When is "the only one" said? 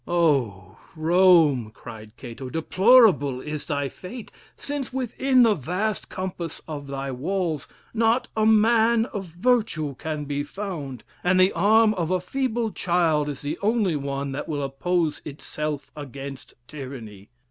13.43-14.31